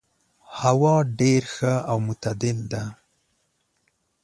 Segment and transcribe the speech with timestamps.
[0.61, 2.83] هوا ډېر ښه او معتدل ده.